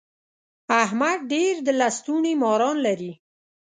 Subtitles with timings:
[0.83, 3.11] احمد ډېر د لستوڼي ماران لري.